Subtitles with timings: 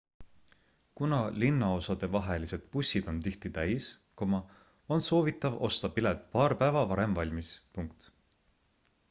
[0.99, 3.91] kuna linnaosadevahelised bussid on tihti täis
[4.27, 7.55] on soovitav osta pilet paar päeva varem valmis